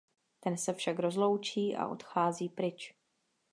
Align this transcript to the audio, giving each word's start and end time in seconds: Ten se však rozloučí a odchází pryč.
Ten 0.39 0.57
se 0.57 0.73
však 0.73 0.99
rozloučí 0.99 1.75
a 1.75 1.87
odchází 1.87 2.49
pryč. 2.49 2.93